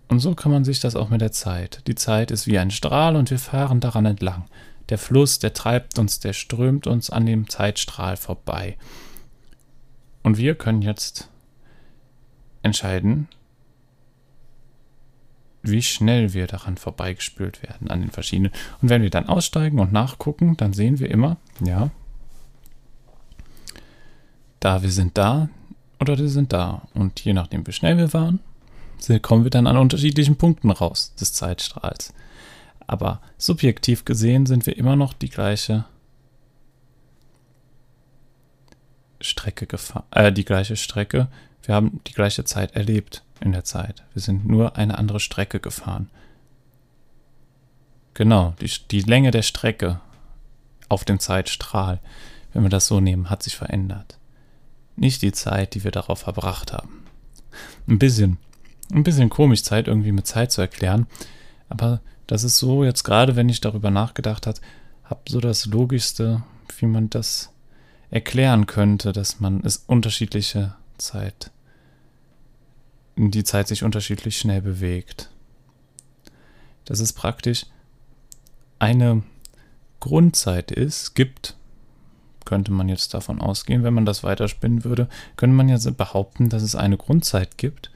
Und 0.09 0.21
so 0.21 0.35
kann 0.35 0.53
man 0.53 0.67
sich 0.67 0.79
das 0.79 0.95
auch 0.95 1.09
mit 1.09 1.23
der 1.23 1.33
Zeit. 1.33 1.81
Die 1.87 1.95
Zeit 1.95 2.31
ist 2.31 2.47
wie 2.47 2.59
ein 2.59 2.71
Strahl 2.71 3.17
und 3.17 3.31
wir 3.31 3.39
fahren 3.39 3.81
daran 3.81 4.05
entlang. 4.05 4.45
Der 4.91 4.99
Fluss, 4.99 5.39
der 5.39 5.55
treibt 5.55 5.99
uns, 5.99 6.21
der 6.21 6.35
strömt 6.35 6.87
uns 6.87 7.09
an 7.09 7.25
dem 7.25 7.49
Zeitstrahl 7.49 8.19
vorbei. 8.19 8.77
Und 10.23 10.37
wir 10.37 10.55
können 10.55 10.83
jetzt 10.83 11.31
entscheiden, 12.63 13.27
wie 15.63 15.83
schnell 15.83 16.33
wir 16.35 16.47
daran 16.47 16.77
vorbeigespült 16.77 17.63
werden 17.63 17.91
an 17.91 18.01
den 18.01 18.11
verschiedenen. 18.11 18.53
Und 18.81 18.89
wenn 18.89 19.03
wir 19.03 19.11
dann 19.11 19.29
aussteigen 19.29 19.79
und 19.79 19.93
nachgucken, 19.93 20.57
dann 20.57 20.73
sehen 20.73 20.99
wir 20.99 21.11
immer, 21.11 21.37
ja, 21.65 21.91
da 24.61 24.83
wir 24.83 24.91
sind 24.91 25.19
da 25.19 25.49
oder 26.01 26.19
wir 26.19 26.29
sind 26.29 26.53
da. 26.53 26.83
Und 26.95 27.21
je 27.21 27.33
nachdem, 27.33 27.67
wie 27.67 27.73
schnell 27.73 27.97
wir 27.97 28.13
waren, 28.13 28.41
kommen 29.23 29.45
wir 29.45 29.51
dann 29.51 29.67
an 29.67 29.77
unterschiedlichen 29.77 30.37
Punkten 30.37 30.71
raus 30.71 31.15
des 31.21 31.33
Zeitstrahls. 31.33 32.13
Aber 32.87 33.21
subjektiv 33.37 34.05
gesehen 34.05 34.47
sind 34.47 34.67
wir 34.67 34.77
immer 34.77 34.97
noch 34.97 35.13
die 35.13 35.29
gleiche 35.29 35.85
Strecke 39.21 39.67
gefahren, 39.67 40.05
äh, 40.11 40.33
die 40.33 40.45
gleiche 40.45 40.77
Strecke. 40.77 41.29
Wir 41.63 41.75
haben 41.75 42.01
die 42.07 42.15
gleiche 42.15 42.45
Zeit 42.45 42.75
erlebt 42.75 43.23
in 43.41 43.53
der 43.53 43.65
Zeit. 43.65 44.05
Wir 44.13 44.23
sind 44.23 44.47
nur 44.47 44.77
eine 44.77 44.99
andere 44.99 45.21
Strecke 45.21 45.61
gefahren. 45.61 46.11
Genau, 48.15 48.55
die, 48.61 48.71
die 48.91 49.03
Länge 49.03 49.31
der 49.31 49.43
Strecke 49.43 50.01
auf 50.89 51.05
dem 51.05 51.21
Zeitstrahl, 51.21 52.01
wenn 52.53 52.63
wir 52.63 52.71
das 52.71 52.87
so 52.87 53.01
nehmen, 53.01 53.31
hat 53.31 53.43
sich 53.43 53.57
verändert. 53.57 54.19
Nicht 54.97 55.23
die 55.23 55.33
Zeit, 55.33 55.75
die 55.75 55.85
wir 55.85 55.91
darauf 55.91 56.21
verbracht 56.21 56.73
haben. 56.73 57.05
Ein 57.87 57.99
bisschen, 57.99 58.39
ein 58.93 59.05
bisschen 59.05 59.31
komisch, 59.31 59.63
Zeit 59.63 59.87
irgendwie 59.87 60.13
mit 60.13 60.27
Zeit 60.27 60.51
zu 60.51 60.61
erklären, 60.61 61.07
aber 61.69 62.01
das 62.27 62.45
ist 62.45 62.59
so 62.59 62.85
jetzt 62.85 63.05
gerade, 63.05 63.37
wenn 63.37 63.49
ich 63.49 63.61
darüber 63.61 63.91
nachgedacht 63.91 64.47
habe, 64.47 64.59
habe 65.05 65.21
so 65.29 65.41
das 65.41 65.67
Logischste, 65.67 66.43
wie 66.79 66.87
man 66.87 67.11
das 67.11 67.53
erklären 68.11 68.67
könnte, 68.67 69.13
dass 69.13 69.41
man 69.41 69.63
es 69.65 69.85
unterschiedliche 69.87 70.75
Zeit, 70.99 71.51
die 73.19 73.45
Zeit 73.45 73.69
sich 73.69 73.83
unterschiedlich 73.83 74.39
schnell 74.39 74.63
bewegt. 74.63 75.31
Dass 76.85 77.01
es 77.01 77.13
praktisch 77.13 77.67
eine 78.79 79.23
Grundzeit 80.01 80.71
ist, 80.71 81.15
gibt, 81.15 81.57
könnte 82.45 82.73
man 82.73 82.89
jetzt 82.89 83.13
davon 83.13 83.41
ausgehen, 83.41 83.83
wenn 83.83 83.93
man 83.95 84.07
das 84.07 84.23
weiterspinnen 84.23 84.85
würde, 84.85 85.09
könnte 85.37 85.55
man 85.55 85.69
ja 85.69 85.79
behaupten, 85.91 86.49
dass 86.49 86.63
es 86.63 86.75
eine 86.75 86.97
Grundzeit 86.97 87.59
gibt 87.59 87.91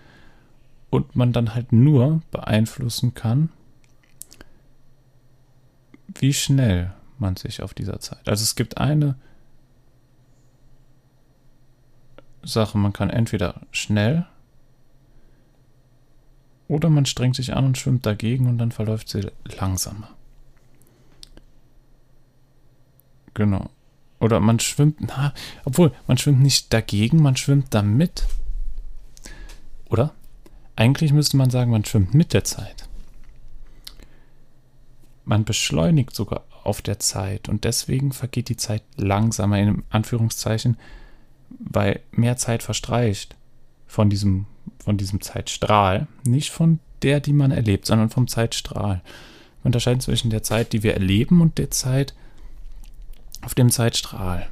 und 0.90 1.16
man 1.16 1.32
dann 1.32 1.54
halt 1.54 1.72
nur 1.72 2.20
beeinflussen 2.30 3.14
kann, 3.14 3.48
wie 6.18 6.34
schnell 6.34 6.92
man 7.18 7.36
sich 7.36 7.62
auf 7.62 7.72
dieser 7.72 8.00
Zeit. 8.00 8.28
Also 8.28 8.42
es 8.42 8.56
gibt 8.56 8.76
eine 8.76 9.14
Sache. 12.42 12.76
Man 12.76 12.92
kann 12.92 13.08
entweder 13.08 13.62
schnell 13.70 14.26
oder 16.72 16.88
man 16.88 17.04
strengt 17.04 17.36
sich 17.36 17.52
an 17.52 17.66
und 17.66 17.76
schwimmt 17.76 18.06
dagegen 18.06 18.46
und 18.46 18.56
dann 18.56 18.72
verläuft 18.72 19.10
sie 19.10 19.30
langsamer. 19.44 20.08
Genau. 23.34 23.68
Oder 24.20 24.40
man 24.40 24.58
schwimmt, 24.58 24.96
na, 25.00 25.34
obwohl, 25.66 25.92
man 26.06 26.16
schwimmt 26.16 26.40
nicht 26.40 26.72
dagegen, 26.72 27.20
man 27.20 27.36
schwimmt 27.36 27.74
damit. 27.74 28.26
Oder? 29.90 30.14
Eigentlich 30.74 31.12
müsste 31.12 31.36
man 31.36 31.50
sagen, 31.50 31.70
man 31.70 31.84
schwimmt 31.84 32.14
mit 32.14 32.32
der 32.32 32.44
Zeit. 32.44 32.88
Man 35.26 35.44
beschleunigt 35.44 36.14
sogar 36.14 36.44
auf 36.64 36.80
der 36.80 36.98
Zeit 36.98 37.50
und 37.50 37.64
deswegen 37.64 38.12
vergeht 38.12 38.48
die 38.48 38.56
Zeit 38.56 38.82
langsamer 38.96 39.58
in 39.58 39.82
Anführungszeichen, 39.90 40.78
weil 41.50 42.00
mehr 42.12 42.38
Zeit 42.38 42.62
verstreicht 42.62 43.36
von 43.86 44.08
diesem, 44.08 44.46
von 44.78 44.96
diesem 44.96 45.20
Zeitstrahl. 45.20 46.06
Nicht 46.24 46.50
von 46.50 46.78
der, 47.02 47.20
die 47.20 47.32
man 47.32 47.50
erlebt, 47.50 47.86
sondern 47.86 48.10
vom 48.10 48.28
Zeitstrahl. 48.28 49.02
Wir 49.62 49.66
unterscheiden 49.66 50.00
zwischen 50.00 50.30
der 50.30 50.42
Zeit, 50.42 50.72
die 50.72 50.82
wir 50.82 50.94
erleben, 50.94 51.40
und 51.40 51.58
der 51.58 51.70
Zeit 51.70 52.14
auf 53.42 53.54
dem 53.54 53.70
Zeitstrahl. 53.70 54.48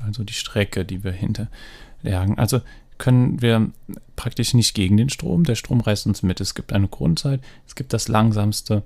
Also 0.00 0.24
die 0.24 0.32
Strecke, 0.32 0.84
die 0.84 1.04
wir 1.04 1.12
hinterjagen. 1.12 2.38
Also 2.38 2.60
können 2.98 3.40
wir 3.42 3.70
praktisch 4.16 4.54
nicht 4.54 4.74
gegen 4.74 4.96
den 4.96 5.08
Strom. 5.08 5.44
Der 5.44 5.54
Strom 5.54 5.80
reißt 5.80 6.06
uns 6.06 6.22
mit. 6.22 6.40
Es 6.40 6.54
gibt 6.54 6.72
eine 6.72 6.88
Grundzeit. 6.88 7.40
Es 7.66 7.74
gibt 7.74 7.92
das 7.92 8.08
langsamste. 8.08 8.82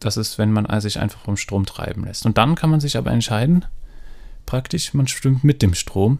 Das 0.00 0.16
ist, 0.16 0.38
wenn 0.38 0.52
man 0.52 0.80
sich 0.80 0.98
einfach 0.98 1.22
vom 1.22 1.36
Strom 1.36 1.66
treiben 1.66 2.04
lässt. 2.04 2.26
Und 2.26 2.38
dann 2.38 2.54
kann 2.54 2.70
man 2.70 2.80
sich 2.80 2.96
aber 2.96 3.12
entscheiden, 3.12 3.64
praktisch, 4.46 4.94
man 4.94 5.06
stimmt 5.06 5.44
mit 5.44 5.62
dem 5.62 5.74
Strom 5.74 6.18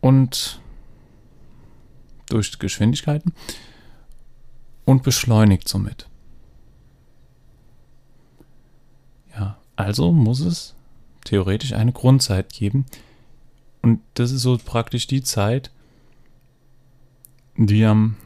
und 0.00 0.60
durch 2.28 2.58
Geschwindigkeiten 2.58 3.34
und 4.84 5.02
beschleunigt 5.02 5.68
somit. 5.68 6.08
Ja, 9.36 9.58
also 9.76 10.12
muss 10.12 10.40
es 10.40 10.74
theoretisch 11.24 11.72
eine 11.72 11.92
Grundzeit 11.92 12.52
geben 12.52 12.86
und 13.82 14.00
das 14.14 14.30
ist 14.30 14.42
so 14.42 14.58
praktisch 14.58 15.06
die 15.06 15.22
Zeit, 15.22 15.70
die 17.56 17.84
am 17.84 18.16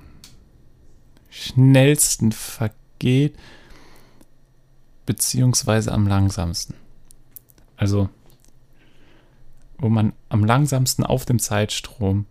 schnellsten 1.30 2.32
vergeht, 2.32 3.36
beziehungsweise 5.06 5.92
am 5.92 6.06
langsamsten. 6.06 6.74
Also 7.76 8.08
wo 9.84 9.90
man 9.90 10.14
am 10.30 10.42
langsamsten 10.42 11.04
auf 11.04 11.26
dem 11.26 11.38
Zeitstrom 11.38 12.24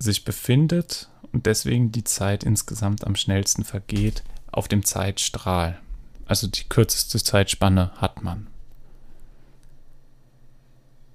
sich 0.00 0.24
befindet 0.24 1.08
und 1.30 1.46
deswegen 1.46 1.92
die 1.92 2.02
Zeit 2.02 2.42
insgesamt 2.42 3.06
am 3.06 3.14
schnellsten 3.14 3.62
vergeht 3.62 4.24
auf 4.50 4.66
dem 4.66 4.84
Zeitstrahl. 4.84 5.78
Also 6.26 6.48
die 6.48 6.64
kürzeste 6.64 7.22
Zeitspanne 7.22 7.92
hat 7.98 8.24
man. 8.24 8.48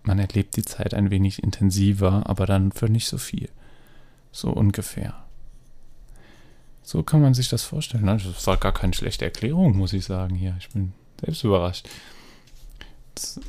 Man 0.04 0.20
erlebt 0.20 0.56
die 0.56 0.64
Zeit 0.64 0.94
ein 0.94 1.12
wenig 1.12 1.44
intensiver, 1.44 2.30
aber 2.30 2.46
dann 2.46 2.72
für 2.72 2.88
nicht 2.88 3.10
so 3.10 3.18
viel. 3.18 3.50
So 4.32 4.52
ungefähr. 4.52 5.26
So 6.82 7.04
kann 7.04 7.22
man 7.22 7.34
sich 7.34 7.50
das 7.50 7.64
vorstellen. 7.64 8.06
Das 8.06 8.48
war 8.48 8.56
gar 8.56 8.72
keine 8.72 8.94
schlechte 8.94 9.26
Erklärung, 9.26 9.76
muss 9.76 9.92
ich 9.92 10.06
sagen 10.06 10.36
hier. 10.36 10.56
Ich 10.60 10.70
bin 10.70 10.94
selbst 11.20 11.44
überrascht. 11.44 11.90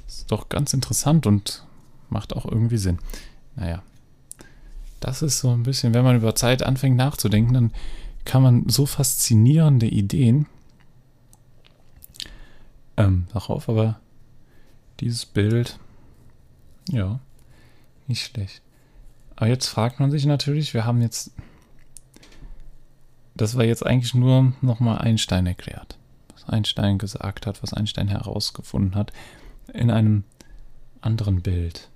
Ist 0.07 0.31
doch 0.31 0.49
ganz 0.49 0.73
interessant 0.73 1.27
und 1.27 1.65
macht 2.09 2.35
auch 2.35 2.45
irgendwie 2.45 2.79
Sinn. 2.79 2.99
Naja, 3.57 3.83
das 5.01 5.23
ist 5.23 5.41
so 5.41 5.51
ein 5.51 5.63
bisschen, 5.63 5.95
wenn 5.95 6.05
man 6.05 6.17
über 6.17 6.35
Zeit 6.35 6.63
anfängt 6.63 6.97
nachzudenken, 6.97 7.55
dann 7.55 7.73
kann 8.25 8.43
man 8.43 8.69
so 8.69 8.87
faszinierende 8.87 9.87
Ideen 9.87 10.47
ähm, 12.97 13.27
darauf, 13.33 13.69
aber 13.69 13.99
dieses 15.01 15.25
Bild, 15.25 15.79
ja, 16.91 17.19
nicht 18.07 18.25
schlecht. 18.27 18.61
Aber 19.37 19.49
jetzt 19.49 19.69
fragt 19.69 20.01
man 20.01 20.11
sich 20.11 20.27
natürlich, 20.27 20.75
wir 20.75 20.85
haben 20.85 21.01
jetzt, 21.01 21.33
das 23.35 23.57
war 23.57 23.65
jetzt 23.65 23.87
eigentlich 23.87 24.15
nur 24.15 24.53
nochmal 24.61 24.99
Einstein 24.99 25.47
erklärt, 25.47 25.97
was 26.35 26.45
Einstein 26.47 26.99
gesagt 26.99 27.47
hat, 27.47 27.63
was 27.63 27.73
Einstein 27.73 28.09
herausgefunden 28.09 28.95
hat, 28.95 29.13
in 29.75 29.91
einem 29.91 30.25
anderen 31.01 31.43
Bild. 31.43 31.89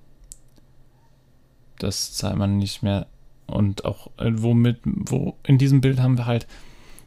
Das 1.79 2.15
zahlt 2.15 2.37
man 2.37 2.59
nicht 2.59 2.83
mehr 2.83 3.07
und 3.47 3.85
auch 3.85 4.11
äh, 4.19 4.31
womit, 4.35 4.79
wo 4.85 5.37
in 5.43 5.59
diesem 5.59 5.81
Bild 5.81 6.01
haben 6.01 6.17
wir 6.17 6.27
halt 6.27 6.47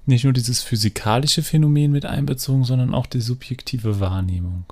nicht 0.05 0.23
nur 0.23 0.33
dieses 0.33 0.61
physikalische 0.61 1.43
Phänomen 1.43 1.91
mit 1.91 2.05
einbezogen, 2.05 2.63
sondern 2.63 2.93
auch 2.93 3.07
die 3.07 3.21
subjektive 3.21 3.99
Wahrnehmung. 3.99 4.65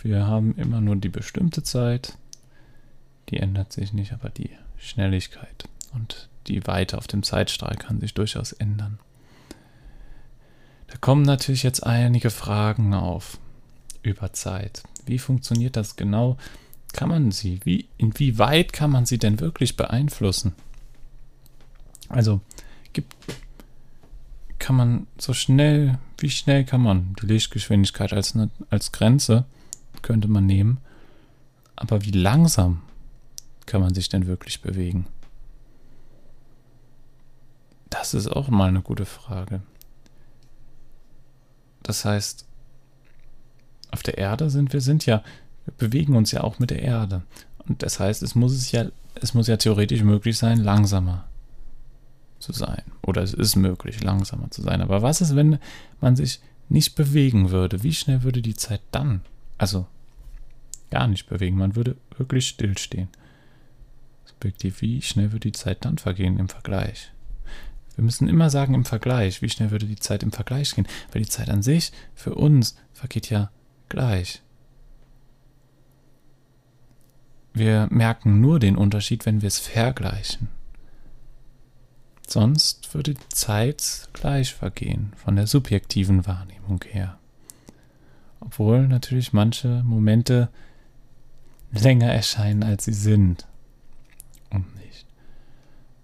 Wir 0.00 0.26
haben 0.26 0.54
immer 0.56 0.80
nur 0.80 0.96
die 0.96 1.08
bestimmte 1.08 1.62
Zeit, 1.62 2.18
die 3.30 3.38
ändert 3.38 3.72
sich 3.72 3.92
nicht, 3.92 4.12
aber 4.12 4.28
die 4.30 4.50
Schnelligkeit 4.76 5.68
und 5.94 6.28
die 6.46 6.66
Weite 6.66 6.98
auf 6.98 7.06
dem 7.06 7.22
Zeitstrahl 7.22 7.76
kann 7.76 8.00
sich 8.00 8.14
durchaus 8.14 8.52
ändern. 8.52 8.98
Da 10.88 10.96
kommen 10.98 11.22
natürlich 11.22 11.62
jetzt 11.62 11.84
einige 11.84 12.30
Fragen 12.30 12.94
auf 12.94 13.38
über 14.08 14.32
Zeit. 14.32 14.82
Wie 15.06 15.18
funktioniert 15.18 15.76
das 15.76 15.96
genau? 15.96 16.36
Kann 16.92 17.08
man 17.08 17.30
sie, 17.30 17.60
wie, 17.64 17.88
inwieweit 17.98 18.72
kann 18.72 18.90
man 18.90 19.06
sie 19.06 19.18
denn 19.18 19.40
wirklich 19.40 19.76
beeinflussen? 19.76 20.54
Also, 22.08 22.40
gibt, 22.92 23.14
kann 24.58 24.76
man 24.76 25.06
so 25.18 25.34
schnell, 25.34 25.98
wie 26.18 26.30
schnell 26.30 26.64
kann 26.64 26.80
man 26.80 27.14
die 27.20 27.26
Lichtgeschwindigkeit 27.26 28.12
als, 28.12 28.36
als 28.70 28.92
Grenze 28.92 29.44
könnte 30.02 30.28
man 30.28 30.46
nehmen, 30.46 30.78
aber 31.76 32.04
wie 32.04 32.10
langsam 32.10 32.82
kann 33.66 33.80
man 33.80 33.94
sich 33.94 34.08
denn 34.08 34.26
wirklich 34.26 34.62
bewegen? 34.62 35.06
Das 37.90 38.14
ist 38.14 38.28
auch 38.28 38.48
mal 38.48 38.68
eine 38.68 38.82
gute 38.82 39.06
Frage. 39.06 39.62
Das 41.82 42.04
heißt, 42.04 42.47
auf 43.90 44.02
der 44.02 44.18
Erde 44.18 44.50
sind 44.50 44.72
wir 44.72 44.80
sind 44.80 45.06
ja, 45.06 45.22
wir 45.64 45.74
bewegen 45.76 46.16
uns 46.16 46.32
ja 46.32 46.42
auch 46.42 46.58
mit 46.58 46.70
der 46.70 46.82
Erde. 46.82 47.22
Und 47.66 47.82
das 47.82 48.00
heißt, 48.00 48.22
es 48.22 48.34
muss 48.34 48.52
es 48.52 48.72
ja, 48.72 48.86
es 49.14 49.34
muss 49.34 49.46
ja 49.46 49.56
theoretisch 49.56 50.02
möglich 50.02 50.38
sein, 50.38 50.58
langsamer 50.58 51.24
zu 52.38 52.52
sein. 52.52 52.82
Oder 53.02 53.22
es 53.22 53.34
ist 53.34 53.56
möglich, 53.56 54.02
langsamer 54.02 54.50
zu 54.50 54.62
sein. 54.62 54.80
Aber 54.80 55.02
was 55.02 55.20
ist, 55.20 55.36
wenn 55.36 55.58
man 56.00 56.16
sich 56.16 56.40
nicht 56.68 56.94
bewegen 56.94 57.50
würde? 57.50 57.82
Wie 57.82 57.92
schnell 57.92 58.22
würde 58.22 58.42
die 58.42 58.54
Zeit 58.54 58.80
dann? 58.90 59.22
Also 59.58 59.86
gar 60.90 61.06
nicht 61.08 61.28
bewegen. 61.28 61.56
Man 61.56 61.76
würde 61.76 61.96
wirklich 62.16 62.48
stillstehen. 62.48 63.08
Subjektiv, 64.24 64.80
wie 64.82 65.02
schnell 65.02 65.32
würde 65.32 65.50
die 65.50 65.52
Zeit 65.52 65.84
dann 65.84 65.98
vergehen 65.98 66.38
im 66.38 66.48
Vergleich? 66.48 67.10
Wir 67.96 68.04
müssen 68.04 68.28
immer 68.28 68.48
sagen 68.48 68.74
im 68.74 68.84
Vergleich, 68.84 69.42
wie 69.42 69.50
schnell 69.50 69.72
würde 69.72 69.86
die 69.86 69.96
Zeit 69.96 70.22
im 70.22 70.30
Vergleich 70.30 70.74
gehen, 70.74 70.86
weil 71.12 71.22
die 71.22 71.28
Zeit 71.28 71.50
an 71.50 71.62
sich 71.62 71.90
für 72.14 72.34
uns 72.34 72.76
vergeht 72.92 73.28
ja 73.28 73.50
gleich. 73.88 74.42
Wir 77.52 77.88
merken 77.90 78.40
nur 78.40 78.60
den 78.60 78.76
Unterschied, 78.76 79.26
wenn 79.26 79.42
wir 79.42 79.48
es 79.48 79.58
vergleichen. 79.58 80.48
Sonst 82.26 82.94
würde 82.94 83.14
die 83.14 83.28
Zeit 83.30 84.08
gleich 84.12 84.54
vergehen, 84.54 85.12
von 85.16 85.34
der 85.34 85.46
subjektiven 85.46 86.26
Wahrnehmung 86.26 86.84
her. 86.86 87.18
Obwohl 88.40 88.86
natürlich 88.86 89.32
manche 89.32 89.82
Momente 89.82 90.50
länger 91.72 92.12
erscheinen, 92.12 92.62
als 92.62 92.84
sie 92.84 92.92
sind. 92.92 93.46
Und 94.50 94.76
nicht. 94.76 95.06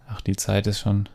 Ach, 0.09 0.21
die 0.23 0.37
Zeit 0.37 0.67
ist 0.67 0.81
schon 0.81 1.09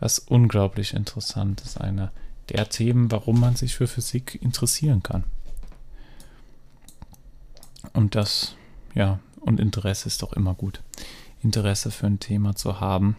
was 0.00 0.18
unglaublich 0.18 0.94
Interessantes. 0.94 1.76
Einer 1.76 2.12
der 2.48 2.68
Themen, 2.68 3.10
warum 3.10 3.40
man 3.40 3.56
sich 3.56 3.74
für 3.74 3.86
Physik 3.86 4.40
interessieren 4.40 5.02
kann. 5.02 5.24
Und 7.92 8.14
das, 8.14 8.56
ja, 8.94 9.18
und 9.40 9.60
Interesse 9.60 10.08
ist 10.08 10.22
doch 10.22 10.32
immer 10.32 10.54
gut. 10.54 10.82
Interesse 11.42 11.90
für 11.90 12.06
ein 12.06 12.18
Thema 12.18 12.54
zu 12.56 12.80
haben 12.80 13.16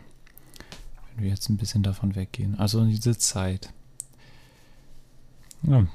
wenn 1.17 1.23
wir 1.23 1.32
jetzt 1.32 1.49
ein 1.49 1.58
bisschen 1.58 1.82
davon 1.82 2.15
weggehen. 2.15 2.58
Also 2.60 2.86
diese 2.86 3.17
Zeit. 3.17 3.73
Ja, 5.63 5.88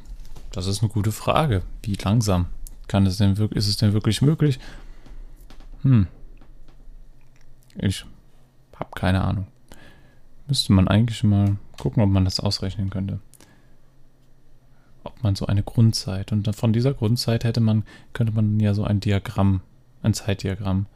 das 0.51 0.67
ist 0.67 0.83
eine 0.83 0.91
gute 0.91 1.13
Frage. 1.13 1.63
Wie 1.83 1.95
langsam 1.95 2.47
kann 2.89 3.07
es 3.07 3.19
denn 3.19 3.39
wirklich, 3.39 3.59
ist 3.59 3.69
es 3.69 3.77
denn 3.77 3.93
wirklich 3.93 4.21
möglich? 4.21 4.59
Hm. 5.83 6.09
Ich 7.77 8.05
habe 8.75 8.91
keine 8.97 9.23
Ahnung. 9.23 9.47
Müsste 10.49 10.73
man 10.73 10.89
eigentlich 10.89 11.23
mal 11.23 11.57
gucken, 11.79 12.03
ob 12.03 12.11
man 12.11 12.25
das 12.25 12.41
ausrechnen 12.41 12.91
könnte. 12.91 13.21
Man 15.23 15.37
so 15.37 15.47
eine 15.47 15.63
Grundzeit 15.63 16.33
und 16.33 16.55
von 16.55 16.73
dieser 16.73 16.95
Grundzeit 16.95 17.45
hätte 17.45 17.61
man, 17.61 17.85
könnte 18.13 18.33
man 18.33 18.59
ja 18.61 18.75
so 18.75 18.85
ein 18.85 19.01
Diagramm, 19.01 19.61
ein 20.03 20.15
Zeitdiagramm 20.15 20.87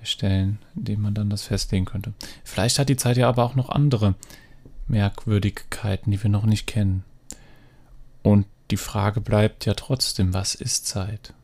erstellen, 0.00 0.58
indem 0.74 1.02
man 1.02 1.14
dann 1.14 1.30
das 1.30 1.42
festlegen 1.42 1.84
könnte. 1.84 2.12
Vielleicht 2.44 2.78
hat 2.78 2.88
die 2.88 2.96
Zeit 2.96 3.16
ja 3.16 3.28
aber 3.28 3.44
auch 3.44 3.54
noch 3.54 3.68
andere 3.68 4.14
Merkwürdigkeiten, 4.88 6.10
die 6.10 6.22
wir 6.22 6.30
noch 6.30 6.44
nicht 6.44 6.66
kennen. 6.66 7.04
Und 8.22 8.46
die 8.70 8.76
Frage 8.76 9.20
bleibt 9.20 9.64
ja 9.64 9.74
trotzdem, 9.74 10.34
was 10.34 10.54
ist 10.54 10.86
Zeit? 10.86 11.34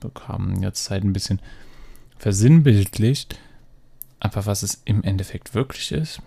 Wir 0.00 0.10
haben 0.28 0.62
jetzt 0.62 0.84
Zeit 0.84 1.02
ein 1.02 1.12
bisschen 1.12 1.40
versinnbildlicht, 2.18 3.38
aber 4.20 4.46
was 4.46 4.62
es 4.62 4.82
im 4.84 5.02
Endeffekt 5.02 5.54
wirklich 5.54 5.92
ist? 5.92 6.22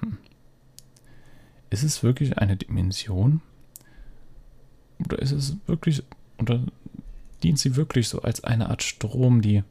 Hm. 0.00 0.18
Ist 1.70 1.82
es 1.82 2.02
wirklich 2.02 2.38
eine 2.38 2.56
Dimension? 2.56 3.40
Oder 5.04 5.18
ist 5.18 5.32
es 5.32 5.56
wirklich, 5.66 6.02
oder 6.38 6.60
dient 7.42 7.58
sie 7.58 7.76
wirklich 7.76 8.08
so 8.08 8.22
als 8.22 8.44
eine 8.44 8.70
Art 8.70 8.82
Strom, 8.82 9.42
die 9.42 9.62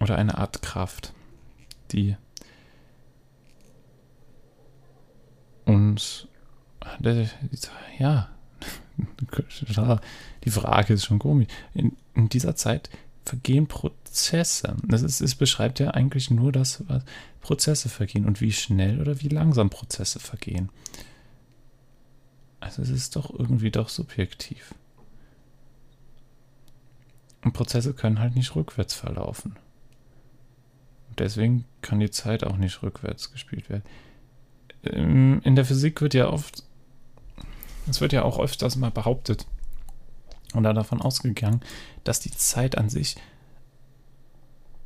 oder 0.00 0.16
eine 0.16 0.38
Art 0.38 0.62
Kraft, 0.62 1.12
die 1.92 2.16
uns, 5.64 6.26
ja, 7.98 8.28
die 10.44 10.50
Frage 10.50 10.94
ist 10.94 11.04
schon 11.04 11.18
komisch. 11.18 11.48
In, 11.74 11.96
in 12.14 12.28
dieser 12.28 12.56
Zeit 12.56 12.90
vergehen 13.24 13.68
Prozesse. 13.68 14.76
Das 14.84 15.02
ist, 15.02 15.20
es 15.20 15.34
beschreibt 15.34 15.78
ja 15.80 15.92
eigentlich 15.92 16.30
nur 16.30 16.52
das, 16.52 16.82
was 16.88 17.04
Prozesse 17.40 17.88
vergehen 17.88 18.26
und 18.26 18.40
wie 18.40 18.52
schnell 18.52 19.00
oder 19.00 19.20
wie 19.20 19.28
langsam 19.28 19.70
Prozesse 19.70 20.18
vergehen. 20.20 20.70
Also 22.62 22.80
es 22.80 22.90
ist 22.90 23.16
doch 23.16 23.28
irgendwie 23.36 23.72
doch 23.72 23.88
subjektiv. 23.88 24.74
Und 27.42 27.52
Prozesse 27.52 27.92
können 27.92 28.20
halt 28.20 28.36
nicht 28.36 28.54
rückwärts 28.54 28.94
verlaufen. 28.94 29.56
Deswegen 31.18 31.64
kann 31.82 31.98
die 31.98 32.10
Zeit 32.10 32.44
auch 32.44 32.56
nicht 32.56 32.82
rückwärts 32.82 33.32
gespielt 33.32 33.68
werden. 33.68 33.82
Ähm, 34.84 35.40
in 35.42 35.56
der 35.56 35.64
Physik 35.64 36.00
wird 36.00 36.14
ja 36.14 36.28
oft, 36.28 36.62
es 37.88 38.00
wird 38.00 38.12
ja 38.12 38.22
auch 38.22 38.38
öfters 38.38 38.76
mal 38.76 38.92
behauptet 38.92 39.44
und 40.54 40.62
da 40.62 40.72
davon 40.72 41.02
ausgegangen, 41.02 41.60
dass 42.04 42.20
die 42.20 42.30
Zeit 42.30 42.78
an 42.78 42.88
sich 42.88 43.16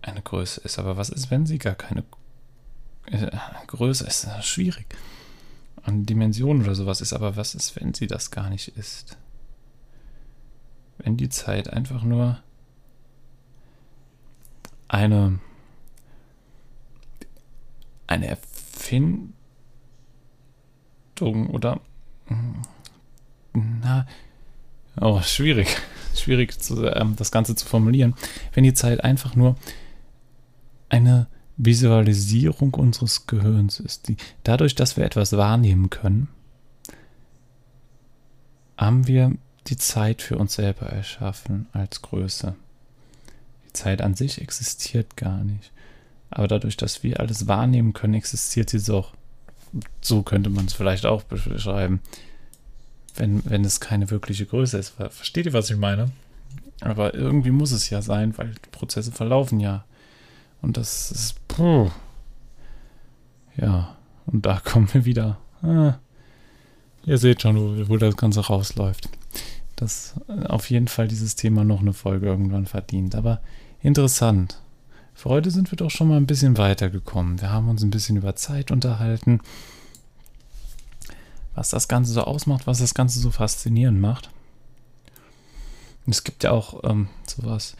eine 0.00 0.22
Größe 0.22 0.62
ist. 0.62 0.78
Aber 0.78 0.96
was 0.96 1.10
ist, 1.10 1.30
wenn 1.30 1.44
sie 1.44 1.58
gar 1.58 1.74
keine 1.74 2.04
äh, 3.10 3.30
Größe 3.66 4.06
ist? 4.06 4.24
Das 4.24 4.38
ist 4.38 4.46
schwierig. 4.46 4.86
An 5.86 6.04
Dimensionen 6.04 6.64
oder 6.64 6.74
sowas 6.74 7.00
ist, 7.00 7.12
aber 7.12 7.36
was 7.36 7.54
ist, 7.54 7.76
wenn 7.76 7.94
sie 7.94 8.08
das 8.08 8.32
gar 8.32 8.50
nicht 8.50 8.68
ist? 8.76 9.16
Wenn 10.98 11.16
die 11.16 11.28
Zeit 11.28 11.72
einfach 11.72 12.02
nur 12.02 12.42
eine 14.88 15.38
eine 18.08 18.26
Erfindung 18.26 19.32
oder 21.50 21.80
na, 23.52 24.06
oh, 25.00 25.20
schwierig, 25.22 25.76
schwierig 26.14 26.60
zu, 26.60 26.84
ähm, 26.86 27.14
das 27.16 27.30
Ganze 27.30 27.54
zu 27.54 27.64
formulieren, 27.64 28.14
wenn 28.52 28.64
die 28.64 28.74
Zeit 28.74 29.04
einfach 29.04 29.36
nur 29.36 29.54
eine 30.88 31.28
Visualisierung 31.56 32.74
unseres 32.74 33.26
Gehirns 33.26 33.80
ist. 33.80 34.08
Die, 34.08 34.16
dadurch, 34.44 34.74
dass 34.74 34.96
wir 34.96 35.04
etwas 35.04 35.32
wahrnehmen 35.32 35.90
können, 35.90 36.28
haben 38.76 39.06
wir 39.06 39.32
die 39.68 39.76
Zeit 39.76 40.22
für 40.22 40.36
uns 40.38 40.54
selber 40.54 40.86
erschaffen 40.86 41.66
als 41.72 42.02
Größe. 42.02 42.54
Die 43.66 43.72
Zeit 43.72 44.02
an 44.02 44.14
sich 44.14 44.40
existiert 44.40 45.16
gar 45.16 45.42
nicht. 45.42 45.72
Aber 46.30 46.48
dadurch, 46.48 46.76
dass 46.76 47.02
wir 47.02 47.20
alles 47.20 47.48
wahrnehmen 47.48 47.92
können, 47.92 48.14
existiert 48.14 48.70
sie 48.70 48.78
so. 48.78 49.06
So 50.00 50.22
könnte 50.22 50.50
man 50.50 50.66
es 50.66 50.74
vielleicht 50.74 51.06
auch 51.06 51.22
beschreiben. 51.22 52.00
Wenn, 53.16 53.42
wenn 53.46 53.64
es 53.64 53.80
keine 53.80 54.10
wirkliche 54.10 54.44
Größe 54.44 54.78
ist. 54.78 54.90
Versteht 54.90 55.46
ihr, 55.46 55.52
was 55.52 55.70
ich 55.70 55.76
meine? 55.76 56.10
Aber 56.80 57.14
irgendwie 57.14 57.50
muss 57.50 57.72
es 57.72 57.88
ja 57.88 58.02
sein, 58.02 58.36
weil 58.36 58.50
die 58.50 58.70
Prozesse 58.70 59.10
verlaufen 59.10 59.60
ja. 59.60 59.84
Und 60.62 60.76
das 60.76 61.10
ist. 61.10 61.45
Puh. 61.56 61.90
Ja, 63.56 63.96
und 64.26 64.44
da 64.44 64.60
kommen 64.64 64.92
wir 64.92 65.06
wieder. 65.06 65.38
Ah, 65.62 65.94
ihr 67.06 67.16
seht 67.18 67.40
schon, 67.42 67.56
wo, 67.56 67.88
wo 67.88 67.96
das 67.96 68.16
Ganze 68.16 68.40
rausläuft. 68.40 69.08
Dass 69.74 70.14
auf 70.48 70.70
jeden 70.70 70.88
Fall 70.88 71.08
dieses 71.08 71.34
Thema 71.34 71.64
noch 71.64 71.80
eine 71.80 71.94
Folge 71.94 72.26
irgendwann 72.26 72.66
verdient. 72.66 73.14
Aber 73.14 73.40
interessant. 73.82 74.60
Für 75.14 75.30
heute 75.30 75.50
sind 75.50 75.72
wir 75.72 75.76
doch 75.76 75.90
schon 75.90 76.08
mal 76.08 76.18
ein 76.18 76.26
bisschen 76.26 76.58
weitergekommen. 76.58 77.40
Wir 77.40 77.50
haben 77.50 77.70
uns 77.70 77.82
ein 77.82 77.90
bisschen 77.90 78.18
über 78.18 78.36
Zeit 78.36 78.70
unterhalten, 78.70 79.40
was 81.54 81.70
das 81.70 81.88
Ganze 81.88 82.12
so 82.12 82.22
ausmacht, 82.22 82.66
was 82.66 82.80
das 82.80 82.92
Ganze 82.92 83.18
so 83.20 83.30
faszinierend 83.30 83.98
macht. 83.98 84.28
Und 86.04 86.14
es 86.14 86.22
gibt 86.22 86.44
ja 86.44 86.50
auch 86.50 86.84
ähm, 86.84 87.08
sowas 87.26 87.76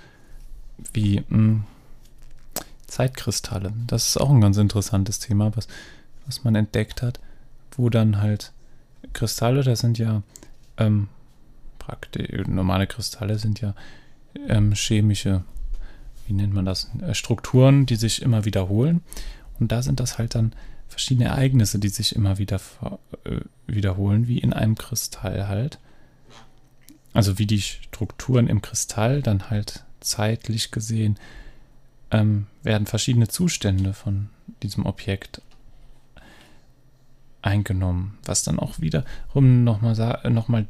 wie 0.95 1.21
mh, 1.29 1.37
hm, 1.37 1.65
Zeitkristalle. 2.97 3.73
Das 3.87 4.09
ist 4.09 4.17
auch 4.17 4.31
ein 4.31 4.41
ganz 4.41 4.57
interessantes 4.57 5.19
Thema, 5.19 5.55
was, 5.57 5.69
was 6.27 6.45
man 6.45 6.55
entdeckt 6.55 7.03
hat, 7.03 7.21
wo 7.73 7.91
dann 7.91 8.21
halt 8.21 8.53
Kristalle, 9.13 9.63
das 9.63 9.81
sind 9.81 9.99
ja 9.99 10.23
ähm, 10.79 11.09
praktisch, 11.79 12.47
normale 12.47 12.87
Kristalle 12.87 13.39
sind 13.39 13.61
ja 13.61 13.75
ähm, 14.49 14.73
chemische 14.75 15.45
wie 16.27 16.33
nennt 16.33 16.55
man 16.55 16.65
das, 16.65 16.91
äh, 17.01 17.15
Strukturen, 17.15 17.87
die 17.87 17.97
sich 17.97 18.23
immer 18.23 18.45
wiederholen. 18.45 19.01
Und 19.59 19.73
da 19.73 19.83
sind 19.83 20.01
das 20.01 20.19
halt 20.19 20.35
dann 20.35 20.53
verschiedene 20.89 21.29
Ereignisse, 21.29 21.79
die 21.79 21.89
sich 21.89 22.15
immer 22.15 22.39
wieder 22.39 22.61
äh, 23.25 23.41
wiederholen, 23.67 24.29
wie 24.29 24.39
in 24.39 24.53
einem 24.53 24.75
Kristall 24.75 25.49
halt. 25.49 25.79
Also 27.13 27.39
wie 27.39 27.47
die 27.47 27.63
Strukturen 27.63 28.49
im 28.49 28.61
Kristall 28.61 29.23
dann 29.23 29.51
halt 29.51 29.85
zeitlich 30.01 30.71
gesehen 30.71 31.19
ähm, 32.17 32.47
werden 32.63 32.87
verschiedene 32.87 33.29
Zustände 33.29 33.93
von 33.93 34.29
diesem 34.63 34.87
Objekt 34.87 35.43
eingenommen, 37.43 38.19
was 38.25 38.43
dann 38.43 38.59
auch 38.59 38.81
wiederum 38.81 39.65
nochmal 39.65 40.21
noch 40.31 40.49
mal 40.49 40.67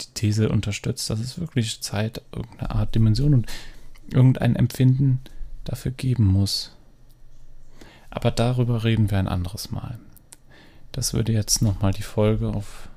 die 0.00 0.06
These 0.14 0.48
unterstützt, 0.48 1.10
dass 1.10 1.18
es 1.18 1.38
wirklich 1.38 1.80
Zeit, 1.80 2.22
irgendeine 2.32 2.70
Art 2.70 2.94
Dimension 2.94 3.34
und 3.34 3.46
irgendein 4.12 4.56
Empfinden 4.56 5.20
dafür 5.64 5.92
geben 5.92 6.26
muss. 6.26 6.76
Aber 8.10 8.30
darüber 8.30 8.84
reden 8.84 9.10
wir 9.10 9.18
ein 9.18 9.28
anderes 9.28 9.70
Mal. 9.70 9.98
Das 10.92 11.14
würde 11.14 11.32
jetzt 11.32 11.62
nochmal 11.62 11.92
die 11.92 12.02
Folge 12.02 12.48
auf 12.48 12.88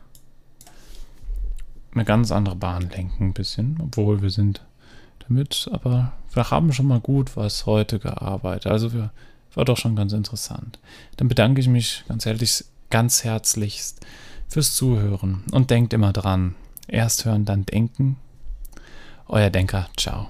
eine 1.93 2.06
ganz 2.06 2.32
andere 2.32 2.56
Bahn 2.56 2.89
lenken, 2.89 3.28
ein 3.28 3.34
bisschen, 3.34 3.78
obwohl 3.82 4.21
wir 4.21 4.32
sind 4.32 4.65
damit, 5.27 5.69
aber 5.71 6.13
wir 6.33 6.49
haben 6.49 6.73
schon 6.73 6.88
mal 6.88 6.99
gut 6.99 7.36
was 7.36 7.65
heute 7.65 7.99
gearbeitet. 7.99 8.71
Also 8.71 8.93
wir, 8.93 9.12
war 9.55 9.65
doch 9.65 9.77
schon 9.77 9.95
ganz 9.95 10.13
interessant. 10.13 10.79
Dann 11.17 11.27
bedanke 11.27 11.62
ich 11.62 11.67
mich 11.67 12.03
ganz 12.07 12.25
ehrlich, 12.25 12.65
ganz 12.89 13.23
herzlichst 13.23 14.05
fürs 14.47 14.75
Zuhören 14.75 15.43
und 15.51 15.69
denkt 15.69 15.93
immer 15.93 16.13
dran. 16.13 16.55
Erst 16.88 17.25
hören, 17.25 17.45
dann 17.45 17.65
denken. 17.65 18.17
Euer 19.27 19.49
Denker. 19.49 19.89
Ciao. 19.97 20.29